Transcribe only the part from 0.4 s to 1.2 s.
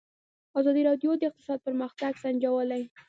ازادي راډیو